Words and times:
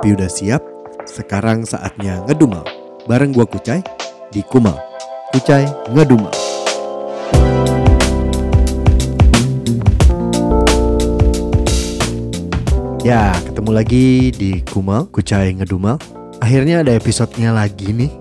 Kopi 0.00 0.16
udah 0.16 0.32
siap, 0.32 0.64
sekarang 1.04 1.68
saatnya 1.68 2.24
ngedumel. 2.24 2.64
Bareng 3.04 3.36
gua 3.36 3.44
Kucai 3.44 3.84
di 4.32 4.40
Kumal. 4.40 4.72
Kucai 5.28 5.68
ngedumel. 5.92 6.32
Ya, 13.04 13.36
ketemu 13.44 13.70
lagi 13.76 14.32
di 14.32 14.64
Kumal, 14.72 15.04
Kucai 15.12 15.52
ngedumel. 15.52 16.00
Akhirnya 16.40 16.80
ada 16.80 16.96
episodenya 16.96 17.52
lagi 17.52 17.92
nih. 17.92 18.19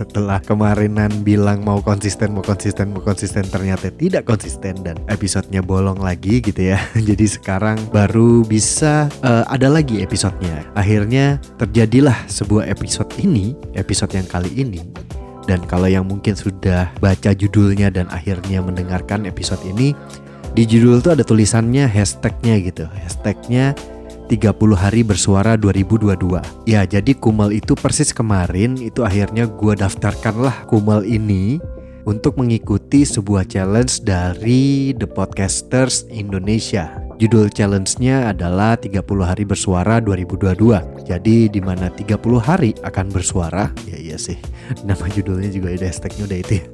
Setelah 0.00 0.40
kemarinan 0.40 1.12
bilang 1.20 1.60
mau 1.60 1.84
konsisten, 1.84 2.32
mau 2.32 2.40
konsisten, 2.40 2.96
mau 2.96 3.04
konsisten 3.04 3.44
ternyata 3.44 3.92
tidak 3.92 4.24
konsisten 4.24 4.80
dan 4.80 4.96
episodenya 5.12 5.60
bolong 5.60 6.00
lagi 6.00 6.40
gitu 6.40 6.72
ya. 6.72 6.80
Jadi 7.12 7.28
sekarang 7.28 7.76
baru 7.92 8.40
bisa 8.40 9.12
eh, 9.20 9.44
ada 9.44 9.68
lagi 9.68 10.00
episodenya. 10.00 10.64
Akhirnya 10.72 11.36
terjadilah 11.60 12.16
sebuah 12.32 12.72
episode 12.72 13.12
ini, 13.20 13.52
episode 13.76 14.16
yang 14.16 14.24
kali 14.24 14.48
ini 14.56 14.80
dan 15.44 15.60
kalau 15.68 15.90
yang 15.90 16.08
mungkin 16.08 16.32
sudah 16.32 16.88
baca 17.02 17.36
judulnya 17.36 17.92
dan 17.92 18.08
akhirnya 18.08 18.62
mendengarkan 18.64 19.26
episode 19.28 19.60
ini, 19.66 19.92
di 20.54 20.62
judul 20.62 21.02
tuh 21.02 21.18
ada 21.18 21.26
tulisannya 21.26 21.90
hashtagnya 21.90 22.54
gitu. 22.62 22.84
Hashtagnya 22.86 23.74
30 24.30 24.78
hari 24.78 25.02
bersuara 25.02 25.58
2022. 25.58 26.38
Ya 26.70 26.86
jadi 26.86 27.12
Kumal 27.18 27.50
itu 27.50 27.74
persis 27.74 28.14
kemarin 28.14 28.78
itu 28.78 29.02
akhirnya 29.02 29.50
gua 29.50 29.74
daftarkanlah 29.74 30.70
Kumal 30.70 31.02
ini 31.02 31.58
untuk 32.06 32.38
mengikuti 32.40 33.02
sebuah 33.02 33.44
challenge 33.44 34.06
dari 34.06 34.94
The 34.94 35.10
Podcasters 35.10 36.06
Indonesia. 36.08 36.88
Judul 37.20 37.52
challenge-nya 37.52 38.32
adalah 38.32 38.80
30 38.80 39.04
hari 39.20 39.44
bersuara 39.44 40.00
2022. 40.00 41.04
Jadi 41.04 41.52
di 41.52 41.60
mana 41.60 41.92
30 41.92 42.16
hari 42.40 42.72
akan 42.80 43.06
bersuara, 43.12 43.68
ya 43.84 44.00
iya 44.00 44.16
sih. 44.16 44.40
Nama 44.88 45.04
judulnya 45.12 45.52
juga 45.52 45.68
ada 45.68 45.84
hashtagnya 45.84 46.24
udah 46.24 46.38
itu 46.40 46.52
ya. 46.56 46.64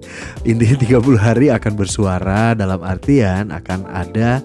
Intinya 0.47 0.77
30 1.03 1.19
hari 1.19 1.47
akan 1.51 1.73
bersuara 1.75 2.55
dalam 2.55 2.79
artian 2.87 3.51
akan 3.51 3.91
ada 3.91 4.39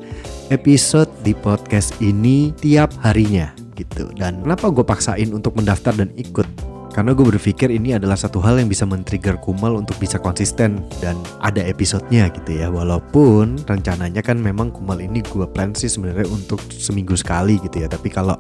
episode 0.52 1.08
di 1.24 1.32
podcast 1.32 1.96
ini 2.04 2.52
tiap 2.60 2.92
harinya 3.02 3.56
gitu. 3.80 4.12
Dan 4.14 4.44
kenapa 4.44 4.68
gue 4.68 4.84
paksain 4.84 5.32
untuk 5.32 5.56
mendaftar 5.56 5.96
dan 5.96 6.12
ikut? 6.20 6.46
Karena 6.92 7.16
gue 7.16 7.24
berpikir 7.24 7.72
ini 7.72 7.96
adalah 7.96 8.20
satu 8.20 8.44
hal 8.44 8.60
yang 8.60 8.68
bisa 8.68 8.84
men-trigger 8.84 9.40
Kumal 9.40 9.80
untuk 9.80 9.96
bisa 9.96 10.20
konsisten 10.20 10.84
dan 11.00 11.16
ada 11.40 11.64
episodenya 11.64 12.28
gitu 12.36 12.60
ya. 12.60 12.68
Walaupun 12.68 13.64
rencananya 13.64 14.20
kan 14.20 14.36
memang 14.36 14.76
Kumal 14.76 15.00
ini 15.00 15.24
gue 15.24 15.48
plan 15.48 15.72
sih 15.72 15.88
sebenarnya 15.88 16.28
untuk 16.28 16.60
seminggu 16.68 17.16
sekali 17.16 17.56
gitu 17.64 17.80
ya. 17.80 17.88
Tapi 17.88 18.12
kalau 18.12 18.36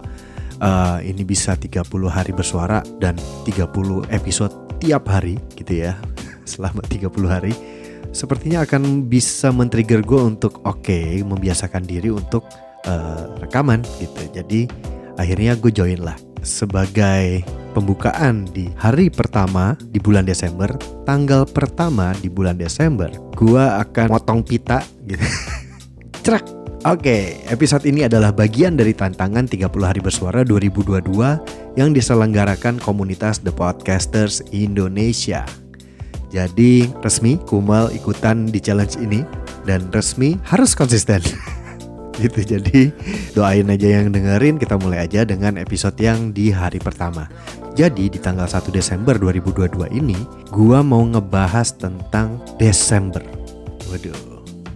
uh, 0.60 1.00
ini 1.00 1.24
bisa 1.24 1.56
30 1.56 1.88
hari 2.12 2.36
bersuara 2.36 2.84
dan 3.00 3.16
30 3.48 3.72
episode 4.12 4.52
tiap 4.84 5.08
hari 5.08 5.40
gitu 5.56 5.88
ya. 5.88 5.96
Selama 6.52 6.84
30 6.84 7.08
hari 7.32 7.56
sepertinya 8.12 8.64
akan 8.68 9.08
bisa 9.08 9.50
men-trigger 9.52 10.04
gue 10.04 10.22
untuk 10.22 10.64
oke 10.64 10.84
okay, 10.84 11.24
membiasakan 11.24 11.84
diri 11.84 12.12
untuk 12.12 12.48
uh, 12.88 13.36
rekaman 13.40 13.84
gitu. 14.00 14.22
Jadi 14.32 14.68
akhirnya 15.20 15.56
gue 15.60 15.72
join 15.72 16.00
lah 16.04 16.16
sebagai 16.42 17.46
pembukaan 17.72 18.46
di 18.52 18.68
hari 18.76 19.08
pertama 19.08 19.78
di 19.80 19.98
bulan 19.98 20.28
Desember, 20.28 20.70
tanggal 21.08 21.48
pertama 21.48 22.12
di 22.20 22.28
bulan 22.28 22.60
Desember, 22.60 23.10
gua 23.38 23.80
akan 23.82 24.12
motong 24.12 24.42
pita 24.44 24.84
gitu. 25.08 25.24
Cerak. 26.26 26.46
Oke, 26.82 27.38
episode 27.46 27.86
ini 27.86 28.10
adalah 28.10 28.34
bagian 28.34 28.74
dari 28.74 28.98
tantangan 28.98 29.46
30 29.46 29.70
hari 29.86 30.02
bersuara 30.02 30.42
2022 30.42 31.78
yang 31.78 31.94
diselenggarakan 31.94 32.82
komunitas 32.82 33.38
The 33.46 33.54
Podcasters 33.54 34.42
Indonesia. 34.50 35.46
Jadi 36.32 36.88
resmi 37.04 37.36
Kumal 37.44 37.92
ikutan 37.92 38.48
di 38.48 38.64
challenge 38.64 38.96
ini 38.98 39.22
dan 39.68 39.92
resmi 39.92 40.40
harus 40.48 40.72
konsisten. 40.72 41.20
gitu 42.22 42.44
jadi 42.44 42.92
doain 43.34 43.68
aja 43.72 43.88
yang 44.00 44.14
dengerin 44.14 44.60
kita 44.62 44.78
mulai 44.78 45.10
aja 45.10 45.26
dengan 45.28 45.58
episode 45.60 45.96
yang 46.00 46.32
di 46.32 46.52
hari 46.52 46.80
pertama. 46.80 47.28
Jadi 47.76 48.12
di 48.12 48.20
tanggal 48.20 48.48
1 48.48 48.68
Desember 48.72 49.16
2022 49.16 49.92
ini 49.96 50.16
gua 50.52 50.84
mau 50.84 51.04
ngebahas 51.04 51.76
tentang 51.76 52.40
Desember. 52.60 53.24
Waduh 53.92 54.32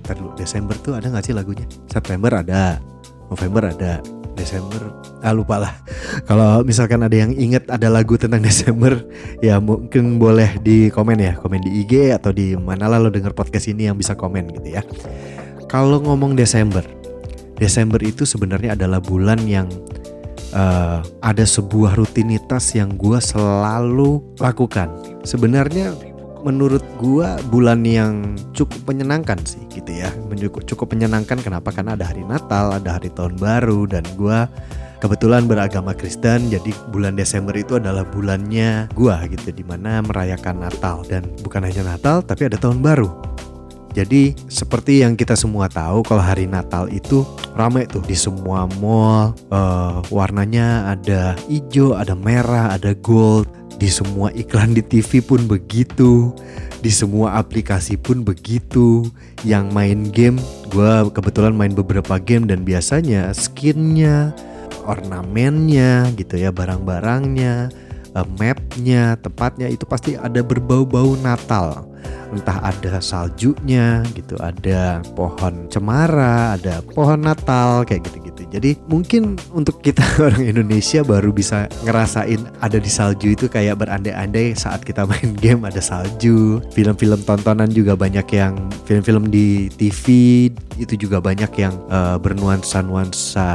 ntar 0.05 0.21
dulu 0.21 0.37
Desember 0.37 0.77
tuh 0.85 0.93
ada 0.93 1.09
gak 1.09 1.25
sih 1.25 1.33
lagunya? 1.33 1.65
September 1.89 2.29
ada 2.29 2.77
November 3.33 3.73
ada 3.73 4.05
Desember. 4.45 4.93
Ah 5.25 5.33
lupa 5.33 5.57
lah. 5.57 5.73
Kalau 6.29 6.61
misalkan 6.61 7.01
ada 7.01 7.17
yang 7.17 7.33
inget 7.33 7.65
ada 7.67 7.89
lagu 7.89 8.13
tentang 8.15 8.45
Desember 8.45 9.01
ya 9.41 9.57
mungkin 9.57 10.21
boleh 10.21 10.61
di 10.61 10.93
komen 10.93 11.17
ya. 11.17 11.33
Komen 11.41 11.65
di 11.65 11.81
IG 11.81 12.13
atau 12.13 12.29
di 12.29 12.53
mana 12.53 12.85
lah 12.85 13.01
lo 13.01 13.09
denger 13.09 13.33
podcast 13.33 13.65
ini 13.67 13.89
yang 13.89 13.97
bisa 13.97 14.13
komen 14.13 14.53
gitu 14.61 14.77
ya. 14.77 14.85
Kalau 15.65 15.97
ngomong 15.99 16.37
Desember 16.37 16.85
Desember 17.57 17.99
itu 18.03 18.27
sebenarnya 18.27 18.75
adalah 18.75 18.99
bulan 18.99 19.39
yang 19.47 19.67
uh, 20.53 20.99
ada 21.23 21.45
sebuah 21.47 21.95
rutinitas 21.95 22.75
yang 22.75 22.93
gue 22.99 23.19
selalu 23.19 24.21
lakukan. 24.39 24.91
Sebenarnya 25.23 25.95
menurut 26.45 26.85
gue 27.01 27.25
bulan 27.49 27.81
yang 27.81 28.37
cukup 28.53 28.93
menyenangkan 28.93 29.41
sih 29.49 29.65
gitu 29.73 29.89
ya. 29.89 30.13
Cukup, 30.37 30.61
cukup 30.69 30.93
menyenangkan 30.93 31.41
kenapa? 31.41 31.73
Karena 31.73 31.97
ada 31.97 32.05
hari 32.05 32.21
Natal, 32.21 32.77
ada 32.77 33.01
hari 33.01 33.09
Tahun 33.09 33.33
Baru 33.41 33.89
dan 33.89 34.05
gue 34.13 34.45
kebetulan 35.01 35.49
beragama 35.49 35.91
Kristen 35.97 36.47
jadi 36.47 36.71
bulan 36.89 37.17
Desember 37.17 37.53
itu 37.53 37.77
adalah 37.77 38.07
bulannya 38.07 38.89
gue 38.95 39.15
gitu 39.37 39.51
di 39.51 39.61
mana 39.61 39.99
merayakan 40.01 40.65
Natal 40.65 41.03
dan 41.05 41.27
bukan 41.43 41.61
hanya 41.67 41.83
Natal 41.93 42.23
tapi 42.23 42.47
ada 42.47 42.57
tahun 42.57 42.79
baru 42.79 43.34
jadi 43.95 44.35
seperti 44.51 45.07
yang 45.07 45.15
kita 45.15 45.39
semua 45.39 45.71
tahu 45.71 46.03
kalau 46.03 46.19
hari 46.19 46.51
Natal 46.51 46.91
itu 46.91 47.23
ramai 47.55 47.87
tuh 47.87 48.03
di 48.03 48.11
semua 48.11 48.67
mall 48.83 49.31
uh, 49.55 50.03
warnanya 50.11 50.91
ada 50.91 51.39
hijau, 51.47 51.95
ada 51.95 52.11
merah, 52.11 52.75
ada 52.75 52.91
gold. 52.91 53.47
Di 53.75 53.91
semua 53.91 54.31
iklan 54.31 54.71
di 54.71 54.79
TV 54.79 55.19
pun 55.19 55.47
begitu, 55.51 56.31
di 56.79 56.91
semua 56.91 57.39
aplikasi 57.39 57.95
pun 57.95 58.23
begitu. 58.23 59.07
Yang 59.47 59.65
main 59.71 59.99
game, 60.11 60.39
gue 60.71 61.07
kebetulan 61.11 61.55
main 61.55 61.71
beberapa 61.71 62.19
game 62.19 62.47
dan 62.47 62.63
biasanya 62.63 63.31
skinnya, 63.35 64.35
ornamennya 64.87 66.07
gitu 66.15 66.39
ya, 66.39 66.55
barang-barangnya, 66.55 67.71
uh, 68.15 68.27
mapnya, 68.39 69.19
tempatnya 69.19 69.67
itu 69.67 69.83
pasti 69.83 70.15
ada 70.19 70.39
berbau-bau 70.39 71.19
Natal 71.19 71.94
entah 72.33 72.59
ada 72.63 72.99
saljunya 72.99 74.03
gitu 74.17 74.35
ada 74.41 74.99
pohon 75.13 75.69
cemara 75.71 76.57
ada 76.57 76.81
pohon 76.93 77.21
natal 77.21 77.87
kayak 77.87 78.05
gitu-gitu. 78.09 78.43
Jadi 78.55 78.71
mungkin 78.87 79.35
untuk 79.51 79.83
kita 79.83 80.03
orang 80.25 80.43
Indonesia 80.43 81.03
baru 81.03 81.31
bisa 81.31 81.67
ngerasain 81.83 82.39
ada 82.63 82.77
di 82.79 82.91
salju 82.91 83.35
itu 83.35 83.45
kayak 83.51 83.79
berandai-andai 83.83 84.55
saat 84.55 84.83
kita 84.83 85.03
main 85.07 85.35
game 85.43 85.63
ada 85.67 85.79
salju. 85.83 86.63
Film-film 86.71 87.21
tontonan 87.23 87.71
juga 87.71 87.95
banyak 87.95 88.27
yang 88.31 88.55
film-film 88.87 89.27
di 89.31 89.67
TV 89.75 90.05
itu 90.75 90.93
juga 90.99 91.23
banyak 91.23 91.51
yang 91.55 91.75
uh, 91.87 92.19
bernuansa-nuansa 92.19 93.47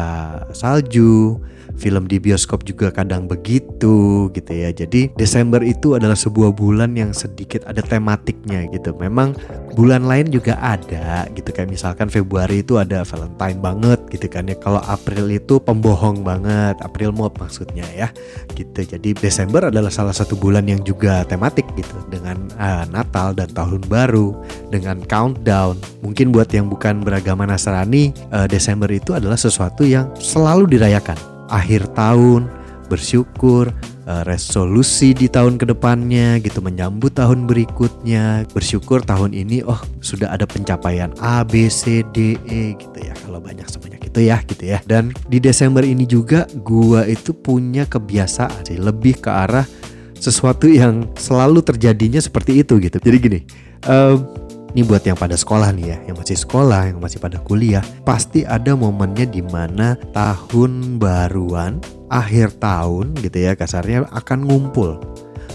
salju 0.57 1.37
film 1.81 2.05
di 2.05 2.21
bioskop 2.21 2.69
juga 2.69 2.93
kadang 2.93 3.25
begitu 3.25 4.29
gitu 4.37 4.53
ya. 4.53 4.69
Jadi 4.69 5.17
Desember 5.17 5.65
itu 5.65 5.97
adalah 5.97 6.15
sebuah 6.15 6.53
bulan 6.53 6.93
yang 6.93 7.17
sedikit 7.17 7.65
ada 7.65 7.81
tematiknya 7.81 8.69
gitu. 8.69 8.93
Memang 9.01 9.33
bulan 9.73 10.05
lain 10.05 10.29
juga 10.29 10.61
ada 10.61 11.25
gitu 11.33 11.49
kayak 11.49 11.73
misalkan 11.73 12.13
Februari 12.13 12.61
itu 12.61 12.77
ada 12.77 13.01
Valentine 13.03 13.59
banget 13.59 14.01
gitu 14.13 14.29
kan 14.29 14.45
ya. 14.53 14.57
Kalau 14.61 14.85
April 14.85 15.33
itu 15.33 15.57
pembohong 15.57 16.21
banget, 16.21 16.77
April 16.85 17.17
mop 17.17 17.41
maksudnya 17.41 17.89
ya. 17.97 18.13
Gitu. 18.53 18.85
Jadi 18.85 19.17
Desember 19.17 19.73
adalah 19.73 19.89
salah 19.89 20.13
satu 20.13 20.37
bulan 20.37 20.69
yang 20.69 20.85
juga 20.85 21.25
tematik 21.25 21.65
gitu 21.79 21.97
dengan 22.13 22.37
uh, 22.61 22.85
Natal 22.93 23.33
dan 23.33 23.49
Tahun 23.49 23.81
Baru 23.89 24.37
dengan 24.69 25.01
countdown. 25.09 25.81
Mungkin 26.05 26.35
buat 26.35 26.53
yang 26.53 26.69
bukan 26.69 27.01
beragama 27.01 27.49
Nasrani, 27.49 28.13
uh, 28.35 28.45
Desember 28.51 28.91
itu 28.91 29.17
adalah 29.17 29.39
sesuatu 29.39 29.87
yang 29.87 30.11
selalu 30.19 30.77
dirayakan 30.77 31.30
akhir 31.51 31.93
tahun, 31.99 32.47
bersyukur, 32.87 33.71
eh, 34.07 34.23
resolusi 34.27 35.15
di 35.15 35.31
tahun 35.31 35.59
ke 35.59 35.71
depannya 35.71 36.39
gitu 36.43 36.63
menyambut 36.63 37.15
tahun 37.15 37.47
berikutnya. 37.51 38.47
Bersyukur 38.51 39.03
tahun 39.03 39.35
ini 39.35 39.63
oh 39.67 39.79
sudah 40.03 40.31
ada 40.35 40.47
pencapaian 40.47 41.11
A 41.23 41.43
B 41.47 41.67
C 41.71 42.07
D 42.15 42.39
E 42.49 42.75
gitu 42.75 42.99
ya. 42.99 43.15
Kalau 43.27 43.39
banyak 43.39 43.67
sebanyak 43.71 44.03
itu 44.11 44.21
ya 44.27 44.43
gitu 44.43 44.65
ya. 44.67 44.79
Dan 44.87 45.15
di 45.31 45.39
Desember 45.39 45.87
ini 45.87 46.07
juga 46.07 46.51
gua 46.67 47.07
itu 47.07 47.31
punya 47.31 47.87
kebiasaan 47.87 48.67
sih 48.67 48.79
lebih 48.79 49.23
ke 49.23 49.31
arah 49.31 49.67
sesuatu 50.21 50.69
yang 50.69 51.09
selalu 51.17 51.63
terjadinya 51.63 52.19
seperti 52.19 52.61
itu 52.61 52.77
gitu. 52.83 52.99
Jadi 53.01 53.17
gini 53.17 53.41
um, 53.89 54.27
ini 54.71 54.87
buat 54.87 55.03
yang 55.03 55.19
pada 55.19 55.35
sekolah 55.35 55.75
nih 55.75 55.87
ya, 55.91 55.97
yang 56.07 56.17
masih 56.17 56.39
sekolah, 56.39 56.95
yang 56.95 57.03
masih 57.03 57.19
pada 57.19 57.43
kuliah, 57.43 57.83
pasti 58.07 58.47
ada 58.47 58.79
momennya 58.79 59.27
di 59.27 59.43
mana 59.43 59.99
tahun 60.15 61.03
baruan, 61.03 61.83
akhir 62.07 62.55
tahun 62.63 63.19
gitu 63.19 63.51
ya 63.51 63.59
kasarnya 63.59 64.07
akan 64.15 64.47
ngumpul. 64.47 64.97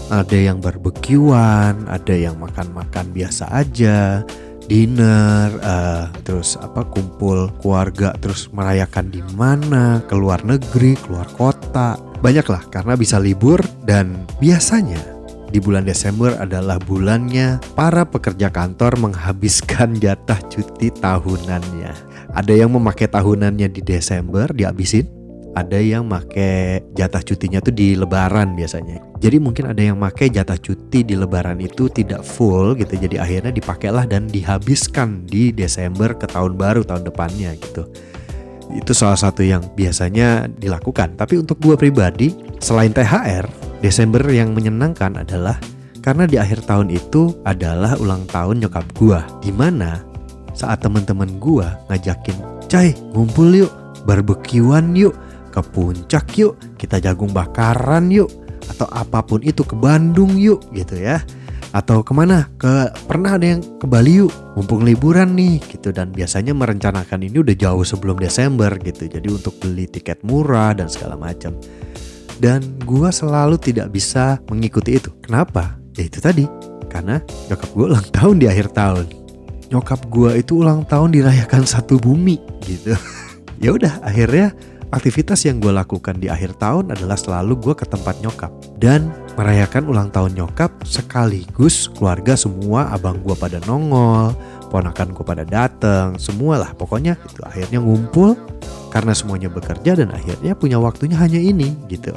Ada 0.06 0.52
yang 0.52 0.62
barbekyuan, 0.62 1.88
ada 1.90 2.14
yang 2.14 2.38
makan-makan 2.38 3.10
biasa 3.10 3.50
aja, 3.50 4.22
dinner, 4.70 5.50
uh, 5.64 6.06
terus 6.22 6.54
apa 6.60 6.86
kumpul 6.86 7.50
keluarga, 7.58 8.14
terus 8.22 8.46
merayakan 8.54 9.10
di 9.10 9.24
mana, 9.34 9.98
keluar 10.06 10.44
negeri, 10.46 10.94
keluar 10.94 11.26
kota, 11.34 11.98
banyak 12.22 12.46
lah 12.46 12.62
karena 12.70 12.94
bisa 12.94 13.18
libur 13.18 13.58
dan 13.82 14.14
biasanya 14.38 15.15
di 15.56 15.64
bulan 15.64 15.88
Desember 15.88 16.36
adalah 16.36 16.76
bulannya 16.76 17.64
para 17.72 18.04
pekerja 18.04 18.52
kantor 18.52 19.00
menghabiskan 19.00 19.96
jatah 20.04 20.36
cuti 20.52 20.92
tahunannya. 20.92 21.92
Ada 22.36 22.52
yang 22.52 22.76
memakai 22.76 23.08
tahunannya 23.08 23.72
di 23.72 23.80
Desember 23.80 24.52
dihabisin, 24.52 25.08
ada 25.56 25.80
yang 25.80 26.04
make 26.04 26.84
jatah 26.92 27.24
cutinya 27.24 27.64
tuh 27.64 27.72
di 27.72 27.96
lebaran 27.96 28.52
biasanya. 28.52 29.00
Jadi 29.16 29.40
mungkin 29.40 29.72
ada 29.72 29.80
yang 29.80 29.96
make 29.96 30.28
jatah 30.28 30.60
cuti 30.60 31.00
di 31.00 31.16
lebaran 31.16 31.56
itu 31.64 31.88
tidak 31.88 32.20
full 32.20 32.76
gitu. 32.76 32.92
Jadi 32.92 33.16
akhirnya 33.16 33.48
dipakailah 33.48 34.04
dan 34.04 34.28
dihabiskan 34.28 35.24
di 35.24 35.56
Desember 35.56 36.12
ke 36.12 36.28
tahun 36.28 36.60
baru 36.60 36.84
tahun 36.84 37.08
depannya 37.08 37.56
gitu. 37.56 37.88
Itu 38.76 38.92
salah 38.92 39.16
satu 39.16 39.40
yang 39.40 39.64
biasanya 39.72 40.52
dilakukan. 40.52 41.16
Tapi 41.16 41.40
untuk 41.40 41.56
gue 41.64 41.80
pribadi, 41.80 42.36
selain 42.60 42.92
THR, 42.92 43.65
Desember 43.84 44.24
yang 44.32 44.56
menyenangkan 44.56 45.20
adalah 45.20 45.60
karena 46.00 46.24
di 46.24 46.38
akhir 46.38 46.64
tahun 46.64 46.88
itu 46.88 47.34
adalah 47.42 47.98
ulang 47.98 48.24
tahun 48.30 48.62
nyokap 48.62 48.86
gua. 48.96 49.26
Di 49.42 49.50
mana 49.50 50.00
saat 50.56 50.80
teman-teman 50.80 51.36
gua 51.36 51.76
ngajakin, 51.90 52.66
"Cai, 52.70 52.94
ngumpul 53.12 53.66
yuk, 53.66 53.72
barbekyuan 54.08 54.94
yuk, 54.96 55.12
ke 55.50 55.60
puncak 55.60 56.30
yuk, 56.38 56.54
kita 56.80 57.02
jagung 57.02 57.34
bakaran 57.34 58.08
yuk." 58.08 58.30
Atau 58.66 58.88
apa 58.90 59.22
pun 59.22 59.42
itu 59.44 59.62
ke 59.62 59.78
Bandung 59.78 60.34
yuk 60.34 60.62
gitu 60.74 60.98
ya 60.98 61.22
atau 61.76 62.00
ke 62.00 62.16
mana 62.16 62.48
ke 62.56 62.88
pernah 63.04 63.36
ada 63.36 63.52
yang 63.52 63.60
ke 63.60 63.84
Bali 63.84 64.24
yuk 64.24 64.32
mumpung 64.56 64.80
liburan 64.80 65.36
nih 65.36 65.60
gitu 65.60 65.92
dan 65.92 66.08
biasanya 66.08 66.56
merencanakan 66.56 67.20
ini 67.28 67.44
udah 67.44 67.52
jauh 67.52 67.84
sebelum 67.84 68.16
Desember 68.16 68.72
gitu 68.80 69.04
jadi 69.04 69.28
untuk 69.28 69.60
beli 69.60 69.84
tiket 69.84 70.24
murah 70.24 70.72
dan 70.72 70.88
segala 70.88 71.20
macam 71.20 71.52
dan 72.42 72.60
gue 72.84 73.08
selalu 73.08 73.56
tidak 73.60 73.92
bisa 73.92 74.40
mengikuti 74.48 75.00
itu. 75.00 75.12
Kenapa? 75.24 75.76
Ya 75.96 76.04
itu 76.04 76.20
tadi, 76.20 76.44
karena 76.92 77.20
nyokap 77.48 77.68
gue 77.72 77.84
ulang 77.88 78.06
tahun 78.12 78.36
di 78.40 78.46
akhir 78.48 78.76
tahun. 78.76 79.06
Nyokap 79.72 80.00
gue 80.12 80.30
itu 80.38 80.62
ulang 80.62 80.86
tahun 80.86 81.10
dirayakan 81.10 81.64
satu 81.66 81.98
bumi 81.98 82.38
gitu. 82.64 82.94
ya 83.64 83.72
udah, 83.72 84.04
akhirnya 84.04 84.52
aktivitas 84.94 85.42
yang 85.48 85.58
gue 85.58 85.72
lakukan 85.74 86.16
di 86.20 86.30
akhir 86.30 86.60
tahun 86.62 86.94
adalah 86.94 87.18
selalu 87.18 87.58
gue 87.58 87.74
ke 87.74 87.86
tempat 87.88 88.22
nyokap 88.22 88.52
dan 88.78 89.10
merayakan 89.34 89.90
ulang 89.90 90.08
tahun 90.14 90.38
nyokap 90.38 90.70
sekaligus 90.86 91.90
keluarga 91.90 92.38
semua 92.38 92.92
abang 92.94 93.18
gue 93.20 93.34
pada 93.34 93.58
nongol, 93.66 94.32
ponakan 94.68 95.14
gue 95.14 95.24
pada 95.24 95.44
dateng, 95.46 96.18
semualah 96.20 96.74
pokoknya 96.76 97.16
itu 97.26 97.40
akhirnya 97.42 97.78
ngumpul 97.80 98.36
karena 98.90 99.12
semuanya 99.12 99.52
bekerja 99.52 99.98
dan 99.98 100.08
akhirnya 100.08 100.56
punya 100.56 100.80
waktunya 100.80 101.16
hanya 101.20 101.36
ini 101.36 101.74
gitu. 101.90 102.16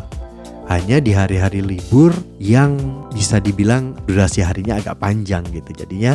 Hanya 0.69 1.01
di 1.01 1.11
hari-hari 1.17 1.65
libur 1.65 2.13
yang 2.37 2.77
bisa 3.09 3.41
dibilang 3.41 3.97
durasi 4.05 4.45
harinya 4.45 4.77
agak 4.77 5.01
panjang 5.01 5.41
gitu. 5.49 5.73
Jadinya 5.73 6.13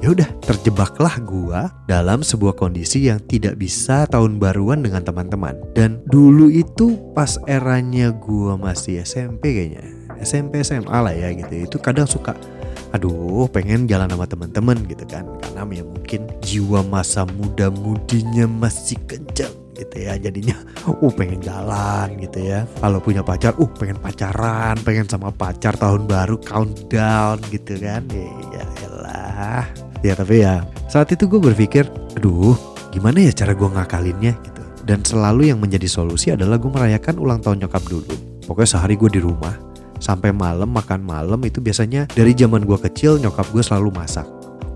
ya 0.00 0.16
udah 0.16 0.24
terjebaklah 0.40 1.20
gua 1.20 1.68
dalam 1.84 2.24
sebuah 2.24 2.56
kondisi 2.56 3.12
yang 3.12 3.20
tidak 3.28 3.60
bisa 3.60 4.08
tahun 4.08 4.40
baruan 4.40 4.80
dengan 4.80 5.04
teman-teman. 5.04 5.60
Dan 5.76 6.00
dulu 6.08 6.48
itu 6.48 6.96
pas 7.12 7.36
eranya 7.44 8.08
gua 8.08 8.56
masih 8.56 9.04
SMP 9.04 9.52
kayaknya. 9.52 9.84
SMP 10.24 10.64
SMA 10.64 10.96
lah 10.96 11.12
ya 11.12 11.28
gitu. 11.36 11.68
Itu 11.68 11.76
kadang 11.76 12.08
suka 12.08 12.32
aduh 12.90 13.46
pengen 13.50 13.86
jalan 13.86 14.10
sama 14.10 14.26
teman-teman 14.26 14.76
gitu 14.86 15.04
kan. 15.06 15.26
Karena 15.40 15.62
ya 15.70 15.84
mungkin 15.86 16.20
jiwa 16.42 16.80
masa 16.86 17.26
muda 17.26 17.70
mudinya 17.70 18.46
masih 18.46 18.98
kencang 19.06 19.54
gitu 19.78 19.96
ya. 19.96 20.18
Jadinya 20.18 20.56
uh 20.86 21.12
pengen 21.14 21.40
jalan 21.40 22.18
gitu 22.18 22.38
ya. 22.42 22.66
Kalau 22.82 22.98
punya 22.98 23.22
pacar 23.22 23.54
uh 23.56 23.70
pengen 23.78 23.98
pacaran 23.98 24.76
pengen 24.82 25.06
sama 25.06 25.30
pacar 25.30 25.78
tahun 25.78 26.10
baru 26.10 26.36
countdown 26.42 27.38
gitu 27.54 27.78
kan. 27.78 28.02
Ya 28.50 28.64
elah 28.86 29.64
ya 30.00 30.16
tapi 30.16 30.42
ya 30.44 30.64
saat 30.88 31.12
itu 31.12 31.28
gue 31.28 31.40
berpikir 31.40 31.84
aduh 32.16 32.56
gimana 32.90 33.22
ya 33.22 33.32
cara 33.32 33.54
gue 33.54 33.68
ngakalinnya? 33.68 34.34
gitu. 34.42 34.62
Dan 34.82 35.06
selalu 35.06 35.54
yang 35.54 35.62
menjadi 35.62 35.86
solusi 35.86 36.34
adalah 36.34 36.58
gue 36.58 36.66
merayakan 36.72 37.22
ulang 37.22 37.38
tahun 37.38 37.62
nyokap 37.62 37.84
dulu. 37.86 38.10
Pokoknya 38.48 38.70
sehari 38.74 38.98
gue 38.98 39.06
di 39.12 39.22
rumah 39.22 39.69
sampai 40.00 40.32
malam 40.34 40.72
makan 40.72 41.04
malam 41.04 41.38
itu 41.46 41.60
biasanya 41.62 42.08
dari 42.10 42.34
zaman 42.34 42.64
gue 42.64 42.78
kecil 42.90 43.20
nyokap 43.20 43.46
gue 43.52 43.62
selalu 43.62 43.92
masak 43.94 44.26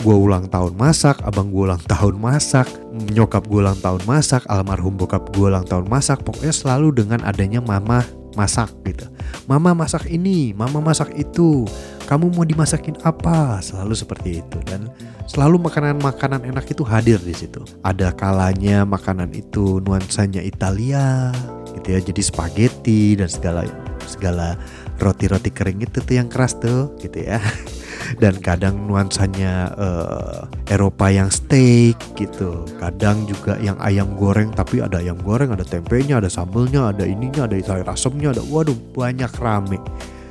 gue 0.05 0.13
ulang 0.13 0.45
tahun 0.53 0.77
masak, 0.77 1.17
abang 1.25 1.49
gue 1.49 1.65
ulang 1.65 1.81
tahun 1.81 2.21
masak, 2.21 2.69
nyokap 2.93 3.49
gue 3.49 3.65
ulang 3.65 3.81
tahun 3.81 4.05
masak, 4.05 4.45
almarhum 4.53 5.01
bokap 5.01 5.33
gue 5.33 5.49
ulang 5.49 5.65
tahun 5.65 5.89
masak. 5.89 6.21
Pokoknya 6.21 6.53
selalu 6.53 6.93
dengan 6.93 7.25
adanya 7.25 7.65
mama 7.65 8.05
masak 8.37 8.69
gitu. 8.85 9.09
Mama 9.49 9.73
masak 9.73 10.05
ini, 10.13 10.53
mama 10.53 10.85
masak 10.85 11.09
itu. 11.17 11.65
Kamu 12.05 12.37
mau 12.37 12.45
dimasakin 12.45 13.01
apa? 13.01 13.65
Selalu 13.65 13.97
seperti 13.97 14.45
itu 14.45 14.59
dan 14.69 14.93
selalu 15.25 15.57
makanan-makanan 15.65 16.45
enak 16.53 16.69
itu 16.69 16.85
hadir 16.85 17.17
di 17.17 17.33
situ. 17.33 17.65
Ada 17.81 18.13
kalanya 18.13 18.85
makanan 18.85 19.33
itu 19.33 19.81
nuansanya 19.81 20.45
Italia 20.45 21.33
gitu 21.81 21.97
ya. 21.97 22.01
Jadi 22.05 22.21
spaghetti 22.21 23.17
dan 23.17 23.33
segala 23.33 23.65
segala 24.05 24.61
roti-roti 24.99 25.51
kering 25.51 25.83
itu 25.83 25.99
tuh 26.03 26.15
yang 26.15 26.29
keras 26.31 26.59
tuh 26.59 26.95
gitu 27.03 27.25
ya. 27.25 27.41
dan 28.23 28.37
kadang 28.39 28.85
nuansanya 28.85 29.73
uh, 29.75 30.39
Eropa 30.69 31.11
yang 31.11 31.31
steak 31.33 31.99
gitu. 32.19 32.67
Kadang 32.79 33.25
juga 33.25 33.59
yang 33.59 33.79
ayam 33.81 34.15
goreng 34.15 34.53
tapi 34.53 34.83
ada 34.83 35.01
ayam 35.01 35.19
goreng 35.21 35.55
ada 35.55 35.65
tempenya 35.65 36.21
ada 36.21 36.31
sambelnya 36.31 36.93
ada 36.93 37.05
ininya 37.09 37.49
ada 37.49 37.57
sayur 37.59 37.89
asemnya 37.89 38.35
ada 38.35 38.43
waduh 38.45 38.77
banyak 38.95 39.31
rame. 39.41 39.79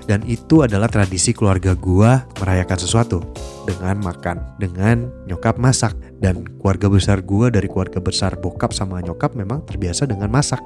Dan 0.03 0.19
itu 0.27 0.59
adalah 0.59 0.91
tradisi 0.91 1.31
keluarga 1.31 1.71
gua 1.79 2.27
merayakan 2.43 2.75
sesuatu 2.75 3.23
dengan 3.63 4.03
makan 4.03 4.59
dengan 4.59 5.07
nyokap 5.31 5.55
masak. 5.55 5.95
Dan 6.19 6.43
keluarga 6.59 6.91
besar 6.91 7.23
gua 7.23 7.47
dari 7.47 7.71
keluarga 7.71 8.03
besar 8.03 8.35
bokap 8.35 8.75
sama 8.75 8.99
nyokap 8.99 9.31
memang 9.35 9.63
terbiasa 9.63 10.03
dengan 10.03 10.27
masak. 10.27 10.59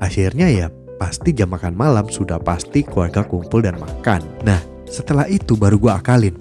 Akhirnya 0.00 0.48
ya 0.48 0.72
pasti 0.98 1.30
jam 1.32 1.48
makan 1.54 1.78
malam 1.78 2.10
sudah 2.10 2.42
pasti 2.42 2.82
keluarga 2.82 3.22
kumpul 3.22 3.62
dan 3.62 3.78
makan 3.78 4.20
nah 4.42 4.58
setelah 4.88 5.28
itu 5.28 5.54
baru 5.54 5.76
gue 5.76 5.92
akalin. 5.92 6.36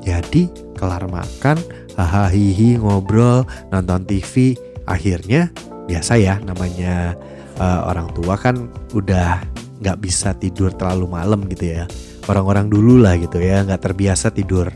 Jadi 0.00 0.48
kelar 0.78 1.04
makan, 1.10 1.60
hahaha 1.98 2.70
ngobrol, 2.80 3.44
nonton 3.68 4.06
TV, 4.08 4.56
akhirnya 4.88 5.50
biasa 5.90 6.16
ya 6.16 6.38
namanya 6.40 7.18
uh, 7.58 7.90
orang 7.90 8.08
tua 8.14 8.38
kan 8.38 8.70
udah 8.94 9.42
nggak 9.82 9.98
bisa 10.00 10.32
tidur 10.38 10.72
terlalu 10.72 11.10
malam 11.10 11.44
gitu 11.50 11.68
ya. 11.68 11.84
Orang-orang 12.30 12.70
dulu 12.70 13.02
lah 13.02 13.18
gitu 13.18 13.42
ya 13.42 13.66
nggak 13.66 13.90
terbiasa 13.90 14.30
tidur 14.30 14.70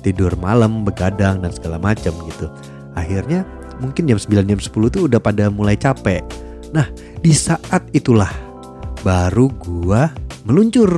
tidur 0.00 0.32
malam 0.40 0.84
begadang 0.84 1.44
dan 1.44 1.52
segala 1.52 1.76
macam 1.76 2.16
gitu. 2.28 2.48
Akhirnya 2.96 3.44
mungkin 3.78 4.08
jam 4.08 4.18
9 4.18 4.50
jam 4.50 4.60
10 4.60 4.94
tuh 4.94 5.02
udah 5.06 5.20
pada 5.20 5.52
mulai 5.52 5.76
capek. 5.76 6.24
Nah, 6.74 6.90
di 7.22 7.32
saat 7.32 7.86
itulah 7.94 8.30
baru 9.04 9.52
gua 9.60 10.08
meluncur 10.48 10.96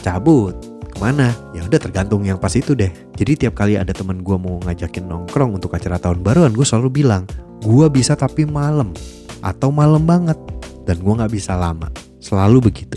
cabut 0.00 0.56
Ke 0.88 1.04
mana? 1.04 1.36
Ya 1.52 1.60
udah 1.60 1.76
tergantung 1.76 2.24
yang 2.24 2.40
pas 2.40 2.56
itu 2.56 2.72
deh. 2.72 2.88
Jadi 3.20 3.44
tiap 3.44 3.52
kali 3.52 3.76
ada 3.76 3.92
temen 3.92 4.24
gue 4.24 4.32
mau 4.40 4.56
ngajakin 4.64 5.04
nongkrong 5.04 5.60
untuk 5.60 5.76
acara 5.76 6.00
tahun 6.00 6.24
baruan, 6.24 6.56
gue 6.56 6.64
selalu 6.64 7.04
bilang, 7.04 7.28
gue 7.60 7.84
bisa 7.92 8.16
tapi 8.16 8.48
malam 8.48 8.96
atau 9.44 9.68
malam 9.68 10.08
banget 10.08 10.40
dan 10.88 10.96
gue 10.96 11.12
nggak 11.12 11.28
bisa 11.36 11.52
lama. 11.52 11.92
Selalu 12.16 12.72
begitu. 12.72 12.96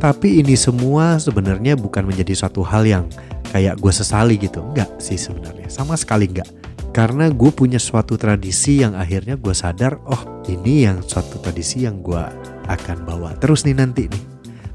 Tapi 0.00 0.40
ini 0.40 0.56
semua 0.56 1.20
sebenarnya 1.20 1.76
bukan 1.76 2.08
menjadi 2.08 2.32
suatu 2.32 2.64
hal 2.64 2.88
yang 2.88 3.04
kayak 3.52 3.76
gue 3.76 3.92
sesali 3.92 4.40
gitu. 4.40 4.64
Enggak 4.64 4.88
sih 4.96 5.20
sebenarnya, 5.20 5.68
sama 5.68 6.00
sekali 6.00 6.32
enggak. 6.32 6.48
Karena 6.96 7.28
gue 7.28 7.52
punya 7.52 7.76
suatu 7.76 8.16
tradisi 8.16 8.80
yang 8.80 8.96
akhirnya 8.96 9.36
gue 9.36 9.52
sadar, 9.52 10.00
oh 10.08 10.44
ini 10.48 10.88
yang 10.88 11.04
suatu 11.04 11.40
tradisi 11.44 11.84
yang 11.84 12.00
gue 12.00 12.24
akan 12.68 13.06
bawa 13.08 13.34
terus 13.40 13.64
nih 13.66 13.78
nanti 13.78 14.06
nih. 14.10 14.22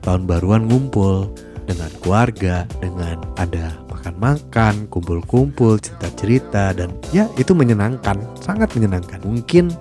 Tahun 0.03 0.23
baruan 0.23 0.71
ngumpul, 0.71 1.27
dengan 1.67 1.91
keluarga, 1.99 2.63
dengan 2.79 3.19
ada 3.35 3.75
makan-makan, 3.91 4.87
kumpul-kumpul, 4.87 5.77
cerita-cerita 5.83 6.71
dan 6.71 6.95
ya 7.11 7.27
itu 7.35 7.51
menyenangkan, 7.51 8.15
sangat 8.39 8.71
menyenangkan. 8.73 9.19
Mungkin 9.27 9.75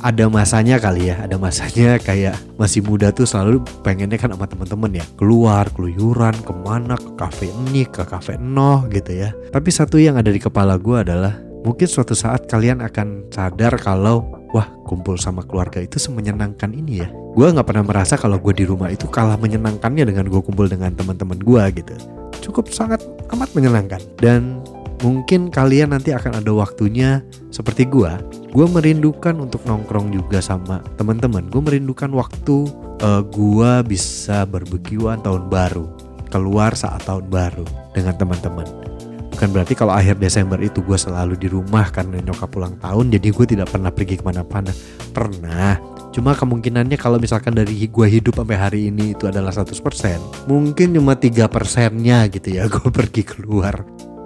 ada 0.00 0.32
masanya 0.32 0.80
kali 0.80 1.12
ya 1.12 1.28
ada 1.28 1.36
masanya 1.36 1.96
kayak 2.08 2.36
masih 2.56 2.80
muda 2.80 3.12
tuh 3.12 3.28
selalu 3.28 3.60
pengennya 3.84 4.16
kan 4.16 4.32
sama 4.32 4.48
temen-temen 4.48 5.00
ya 5.00 5.04
keluar 5.20 5.68
keluyuran 5.76 6.32
ke 6.40 6.52
mana 6.56 6.96
ke 6.96 7.10
kafe 7.20 7.52
ini 7.68 7.84
ke 7.84 8.02
kafe 8.08 8.40
noh 8.40 8.88
gitu 8.88 9.12
ya 9.12 9.30
tapi 9.52 9.68
satu 9.68 10.00
yang 10.00 10.16
ada 10.16 10.32
di 10.32 10.40
kepala 10.40 10.80
gue 10.80 11.04
adalah 11.04 11.36
mungkin 11.60 11.84
suatu 11.84 12.16
saat 12.16 12.48
kalian 12.48 12.80
akan 12.80 13.28
sadar 13.28 13.76
kalau 13.76 14.39
wah 14.54 14.66
kumpul 14.86 15.16
sama 15.18 15.42
keluarga 15.46 15.82
itu 15.82 15.98
semenyenangkan 15.98 16.70
ini 16.74 17.04
ya 17.04 17.08
gue 17.10 17.46
nggak 17.46 17.66
pernah 17.66 17.84
merasa 17.86 18.18
kalau 18.18 18.38
gue 18.38 18.54
di 18.54 18.64
rumah 18.66 18.90
itu 18.90 19.06
kalah 19.06 19.38
menyenangkannya 19.38 20.04
dengan 20.06 20.26
gue 20.26 20.40
kumpul 20.42 20.66
dengan 20.66 20.94
teman-teman 20.94 21.38
gue 21.38 21.62
gitu 21.82 21.94
cukup 22.42 22.72
sangat 22.72 23.00
amat 23.30 23.50
menyenangkan 23.54 24.02
dan 24.18 24.58
mungkin 25.00 25.48
kalian 25.48 25.96
nanti 25.96 26.12
akan 26.12 26.40
ada 26.40 26.52
waktunya 26.52 27.24
seperti 27.48 27.88
gua. 27.88 28.20
Gua 28.52 28.68
merindukan 28.68 29.36
untuk 29.40 29.64
nongkrong 29.64 30.12
juga 30.12 30.44
sama 30.44 30.84
teman-teman. 31.00 31.48
Gue 31.48 31.62
merindukan 31.64 32.10
waktu 32.12 32.68
uh, 33.00 33.22
gua 33.24 33.80
bisa 33.80 34.44
berbekiwan 34.44 35.24
tahun 35.24 35.48
baru, 35.48 35.88
keluar 36.28 36.76
saat 36.76 37.04
tahun 37.08 37.26
baru 37.32 37.64
dengan 37.96 38.14
teman-teman. 38.18 38.89
Bukan 39.40 39.56
berarti 39.56 39.72
kalau 39.72 39.96
akhir 39.96 40.20
Desember 40.20 40.60
itu 40.60 40.84
gue 40.84 41.00
selalu 41.00 41.32
di 41.32 41.48
rumah 41.48 41.88
karena 41.88 42.20
nyokap 42.20 42.52
pulang 42.52 42.76
tahun, 42.76 43.08
jadi 43.08 43.32
gue 43.32 43.46
tidak 43.48 43.72
pernah 43.72 43.88
pergi 43.88 44.20
ke 44.20 44.24
mana-mana. 44.28 44.68
Pernah, 45.16 45.80
Cuma 46.12 46.36
kemungkinannya 46.36 47.00
kalau 47.00 47.16
misalkan 47.16 47.56
dari 47.56 47.88
gue 47.88 48.04
hidup 48.04 48.36
sampai 48.36 48.60
hari 48.60 48.80
ini 48.92 49.16
itu 49.16 49.30
adalah 49.30 49.48
100% 49.48 49.80
Mungkin 50.44 50.92
cuma 50.92 51.16
tiga 51.16 51.48
persennya 51.48 52.28
gitu 52.28 52.52
ya 52.52 52.68
gue 52.74 52.92
pergi 52.92 53.24
keluar 53.24 53.80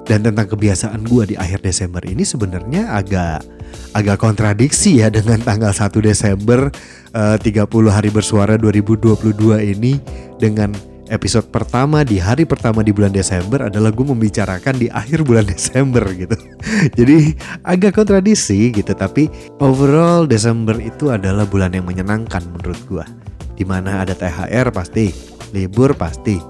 dan 0.05 0.21
tentang 0.21 0.51
kebiasaan 0.51 1.01
gue 1.07 1.33
di 1.33 1.37
akhir 1.39 1.63
Desember 1.63 2.05
ini 2.05 2.27
sebenarnya 2.27 2.93
agak 2.93 3.41
agak 3.97 4.21
kontradiksi 4.21 5.01
ya 5.01 5.09
dengan 5.09 5.41
tanggal 5.41 5.73
1 5.73 5.95
Desember 6.05 6.69
eh, 7.17 7.37
uh, 7.37 7.41
30 7.41 7.71
hari 7.89 8.11
bersuara 8.13 8.61
2022 8.61 9.33
ini 9.63 9.97
dengan 10.37 10.77
episode 11.13 11.49
pertama 11.53 12.01
di 12.01 12.17
hari 12.17 12.49
pertama 12.49 12.81
di 12.81 12.89
bulan 12.89 13.13
Desember 13.13 13.69
adalah 13.69 13.93
gue 13.93 14.07
membicarakan 14.07 14.81
di 14.81 14.89
akhir 14.89 15.25
bulan 15.25 15.45
Desember 15.53 16.05
gitu. 16.15 16.37
Jadi 16.97 17.37
agak 17.67 18.01
kontradiksi 18.01 18.73
gitu 18.73 18.93
tapi 18.97 19.29
overall 19.61 20.25
Desember 20.25 20.77
itu 20.81 21.13
adalah 21.13 21.45
bulan 21.45 21.77
yang 21.77 21.85
menyenangkan 21.85 22.41
menurut 22.49 22.81
gue. 22.89 23.05
Di 23.55 23.63
mana 23.63 24.03
ada 24.03 24.17
THR 24.17 24.75
pasti, 24.75 25.15
libur 25.55 25.95
pasti, 25.95 26.41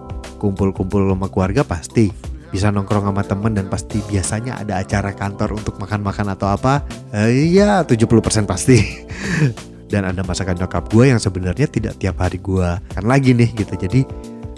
kumpul-kumpul 0.41 1.05
sama 1.05 1.29
keluarga 1.29 1.61
pasti, 1.61 2.09
bisa 2.49 2.71
nongkrong 2.71 3.11
sama 3.11 3.23
temen 3.27 3.53
dan 3.53 3.67
pasti 3.67 3.99
biasanya 4.07 4.63
ada 4.63 4.81
acara 4.81 5.11
kantor 5.11 5.59
untuk 5.59 5.77
makan-makan 5.83 6.33
atau 6.33 6.55
apa 6.55 6.87
eh, 7.11 7.51
ya 7.51 7.83
70% 7.83 8.07
pasti 8.47 8.79
dan 9.93 10.07
ada 10.07 10.23
masakan 10.23 10.63
nyokap 10.63 10.87
gue 10.87 11.11
yang 11.11 11.19
sebenarnya 11.19 11.67
tidak 11.67 11.99
tiap 11.99 12.23
hari 12.23 12.39
gue 12.39 12.69
kan 12.95 13.05
lagi 13.05 13.35
nih 13.35 13.51
gitu 13.59 13.75
jadi 13.75 14.01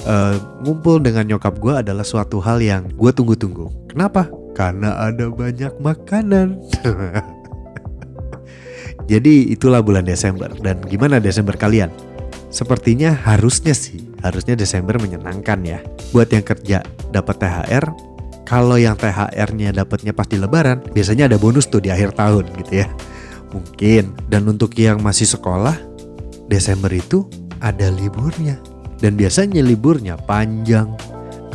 uh, 0.07 0.39
ngumpul 0.63 1.03
dengan 1.03 1.27
nyokap 1.27 1.59
gue 1.59 1.75
adalah 1.83 2.07
suatu 2.07 2.41
hal 2.41 2.63
yang 2.63 2.87
gue 2.95 3.11
tunggu-tunggu 3.13 3.91
kenapa 3.91 4.31
karena 4.57 4.97
ada 5.03 5.29
banyak 5.29 5.75
makanan 5.83 6.57
jadi 9.11 9.35
itulah 9.53 9.85
bulan 9.85 10.07
Desember 10.07 10.49
dan 10.63 10.81
gimana 10.87 11.21
Desember 11.21 11.59
kalian 11.59 11.93
Sepertinya 12.57 13.13
harusnya 13.13 13.77
sih, 13.77 14.01
harusnya 14.25 14.57
Desember 14.57 14.97
menyenangkan 14.97 15.61
ya. 15.67 15.85
Buat 16.15 16.33
yang 16.33 16.41
kerja 16.41 16.81
dapat 17.13 17.37
THR, 17.43 17.85
kalau 18.47 18.79
yang 18.79 18.97
THR-nya 18.97 19.77
dapatnya 19.77 20.17
pas 20.17 20.25
di 20.25 20.39
lebaran, 20.39 20.81
biasanya 20.95 21.29
ada 21.29 21.37
bonus 21.37 21.67
tuh 21.67 21.83
di 21.85 21.91
akhir 21.91 22.17
tahun 22.17 22.49
gitu 22.65 22.81
ya. 22.81 22.89
Mungkin. 23.53 24.15
Dan 24.31 24.47
untuk 24.47 24.73
yang 24.79 25.03
masih 25.03 25.27
sekolah, 25.27 25.75
Desember 26.47 26.89
itu 26.89 27.27
ada 27.59 27.91
liburnya. 27.93 28.57
Dan 28.97 29.15
biasanya 29.15 29.61
liburnya 29.61 30.17
panjang, 30.17 30.93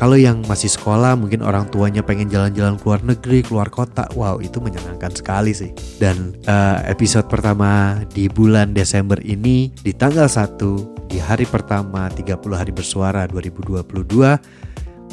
kalau 0.02 0.18
yang 0.18 0.42
masih 0.50 0.66
sekolah 0.66 1.14
mungkin 1.14 1.46
orang 1.46 1.70
tuanya 1.70 2.02
pengen 2.02 2.26
jalan-jalan 2.26 2.74
keluar 2.82 3.06
negeri, 3.06 3.46
keluar 3.46 3.70
kota. 3.70 4.10
Wow, 4.18 4.42
itu 4.42 4.58
menyenangkan 4.58 5.14
sekali 5.14 5.54
sih. 5.54 5.70
Dan 6.02 6.34
uh, 6.50 6.82
episode 6.90 7.30
pertama 7.30 8.02
di 8.10 8.26
bulan 8.26 8.74
Desember 8.74 9.22
ini 9.22 9.70
di 9.86 9.94
tanggal 9.94 10.26
1 10.26 10.58
di 11.06 11.22
hari 11.22 11.46
pertama 11.46 12.10
30 12.10 12.34
hari 12.50 12.74
bersuara 12.74 13.30
2022 13.30 13.86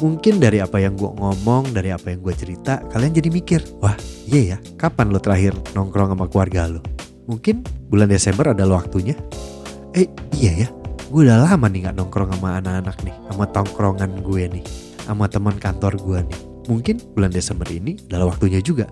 mungkin 0.01 0.39
dari 0.41 0.57
apa 0.57 0.81
yang 0.81 0.97
gue 0.97 1.11
ngomong, 1.11 1.69
dari 1.75 1.93
apa 1.93 2.09
yang 2.09 2.25
gue 2.25 2.33
cerita, 2.33 2.81
kalian 2.89 3.13
jadi 3.13 3.29
mikir, 3.29 3.61
wah 3.83 3.93
iya 4.25 4.55
ya, 4.55 4.57
kapan 4.79 5.11
lo 5.11 5.19
terakhir 5.19 5.53
nongkrong 5.75 6.15
sama 6.15 6.25
keluarga 6.31 6.65
lo? 6.65 6.81
Mungkin 7.29 7.61
bulan 7.91 8.09
Desember 8.09 8.57
adalah 8.57 8.81
waktunya. 8.81 9.13
Eh 9.93 10.07
iya 10.33 10.65
ya, 10.65 10.67
gue 11.09 11.25
udah 11.25 11.41
lama 11.41 11.65
nih 11.65 11.89
gak 11.89 11.97
nongkrong 11.97 12.29
sama 12.37 12.61
anak-anak 12.61 12.97
nih 13.01 13.15
sama 13.33 13.45
tongkrongan 13.49 14.11
gue 14.21 14.43
nih 14.45 14.65
sama 15.09 15.25
teman 15.25 15.57
kantor 15.57 15.97
gue 15.97 16.19
nih. 16.21 16.39
Mungkin 16.69 17.01
bulan 17.17 17.33
Desember 17.33 17.65
ini 17.73 17.97
adalah 18.13 18.29
waktunya 18.29 18.61
juga. 18.61 18.85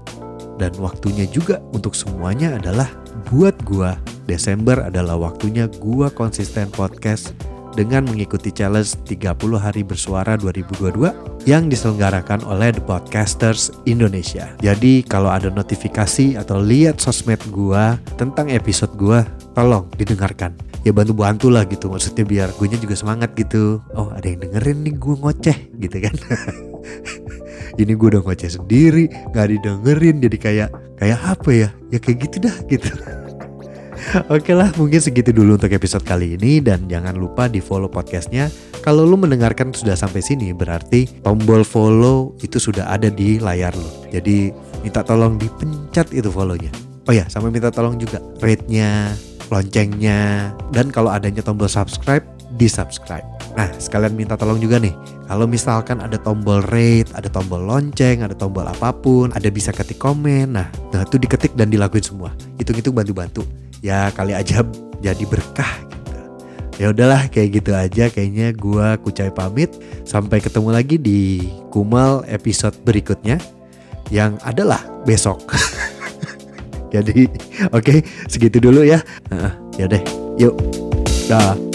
Dan 0.57 0.73
waktunya 0.81 1.29
juga 1.29 1.61
untuk 1.77 1.93
semuanya 1.93 2.57
adalah 2.57 2.89
buat 3.29 3.53
gue 3.61 3.93
Desember 4.25 4.89
adalah 4.89 5.13
waktunya 5.13 5.69
gue 5.69 6.09
konsisten 6.17 6.73
podcast 6.73 7.37
dengan 7.77 8.09
mengikuti 8.09 8.49
challenge 8.49 8.97
30 9.05 9.37
hari 9.61 9.85
bersuara 9.85 10.33
2022 10.41 11.45
yang 11.45 11.69
diselenggarakan 11.69 12.41
oleh 12.49 12.73
The 12.73 12.81
Podcasters 12.81 13.69
Indonesia. 13.85 14.49
Jadi 14.57 15.05
kalau 15.05 15.29
ada 15.29 15.53
notifikasi 15.53 16.33
atau 16.41 16.57
lihat 16.57 16.97
sosmed 16.97 17.37
gua 17.53 18.01
tentang 18.17 18.49
episode 18.49 18.97
gua, 18.97 19.21
tolong 19.53 19.85
didengarkan 19.93 20.57
ya 20.87 20.95
bantu-bantu 20.95 21.51
lah 21.51 21.67
gitu 21.67 21.91
maksudnya 21.91 22.23
biar 22.23 22.55
gue 22.55 22.67
juga 22.71 22.95
semangat 22.95 23.35
gitu. 23.35 23.83
Oh 23.91 24.07
ada 24.15 24.23
yang 24.23 24.39
dengerin 24.39 24.87
nih 24.87 24.95
gue 24.95 25.15
ngoceh 25.19 25.57
gitu 25.83 25.97
kan. 25.99 26.15
Ini 27.81 27.91
gue 27.91 28.07
udah 28.15 28.23
ngoceh 28.23 28.55
sendiri 28.55 29.11
nggak 29.35 29.47
didengerin 29.51 30.23
jadi 30.23 30.37
kayak 30.39 30.69
kayak 30.95 31.19
apa 31.19 31.49
ya? 31.51 31.69
Ya 31.91 31.99
kayak 31.99 32.17
gitu 32.23 32.47
dah 32.47 32.55
gitu. 32.71 32.87
Oke 34.33 34.55
lah 34.55 34.71
mungkin 34.79 35.03
segitu 35.03 35.35
dulu 35.35 35.59
untuk 35.59 35.67
episode 35.75 36.07
kali 36.07 36.39
ini 36.39 36.63
dan 36.63 36.87
jangan 36.87 37.19
lupa 37.19 37.51
di 37.51 37.59
follow 37.59 37.91
podcastnya. 37.91 38.47
Kalau 38.79 39.03
lu 39.03 39.19
mendengarkan 39.19 39.75
sudah 39.75 39.99
sampai 39.99 40.23
sini 40.23 40.55
berarti 40.55 41.19
tombol 41.19 41.67
follow 41.67 42.31
itu 42.39 42.55
sudah 42.55 42.87
ada 42.87 43.11
di 43.11 43.35
layar 43.43 43.75
lu. 43.75 43.89
Jadi 44.07 44.55
minta 44.79 45.03
tolong 45.03 45.35
dipencet 45.35 46.15
itu 46.15 46.31
follownya. 46.31 46.71
Oh 47.07 47.13
ya 47.15 47.27
sama 47.27 47.51
minta 47.51 47.67
tolong 47.67 47.99
juga 47.99 48.23
rate-nya 48.39 49.11
loncengnya, 49.49 50.51
dan 50.75 50.91
kalau 50.91 51.11
adanya 51.11 51.43
tombol 51.43 51.69
subscribe, 51.71 52.23
di 52.57 52.65
subscribe. 52.65 53.23
Nah, 53.57 53.69
sekalian 53.77 54.13
minta 54.13 54.37
tolong 54.37 54.61
juga 54.61 54.77
nih, 54.77 54.93
kalau 55.25 55.49
misalkan 55.49 55.99
ada 55.99 56.15
tombol 56.21 56.61
rate, 56.69 57.09
ada 57.17 57.27
tombol 57.27 57.65
lonceng, 57.65 58.21
ada 58.21 58.33
tombol 58.37 58.65
apa 58.65 58.93
pun, 58.93 59.33
ada 59.33 59.49
bisa 59.49 59.73
ketik 59.73 59.97
komen, 59.97 60.55
nah, 60.55 60.69
nah 60.93 61.01
itu 61.03 61.17
diketik 61.17 61.57
dan 61.57 61.67
dilakuin 61.67 62.05
semua. 62.05 62.29
Hitung-hitung 62.61 62.93
bantu-bantu. 62.93 63.43
Ya 63.81 64.09
kali 64.13 64.33
aja 64.33 64.65
jadi 65.01 65.23
berkah 65.29 65.69
gitu. 65.85 66.17
Ya 66.77 66.93
udahlah 66.93 67.29
kayak 67.29 67.61
gitu 67.61 67.71
aja 67.73 68.09
kayaknya 68.09 68.53
gua 68.53 68.97
Kucai 68.97 69.29
pamit. 69.33 69.73
Sampai 70.05 70.41
ketemu 70.41 70.69
lagi 70.73 70.97
di 70.97 71.49
Kumal 71.69 72.25
episode 72.29 72.73
berikutnya 72.85 73.37
yang 74.09 74.39
adalah 74.41 74.81
besok. 75.05 75.43
Jadi 76.91 77.27
oke 77.75 77.83
okay, 77.83 77.99
segitu 78.29 78.63
dulu 78.63 78.83
ya. 78.83 79.03
Uh, 79.31 79.51
ya 79.75 79.85
deh, 79.87 80.01
yuk. 80.39 80.55
Dah. 81.27 81.66